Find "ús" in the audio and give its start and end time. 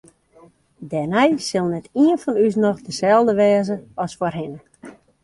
2.45-2.55